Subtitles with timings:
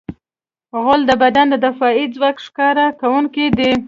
[0.83, 3.71] غول د بدن د دفاعي ځواک ښکاره کوونکی دی.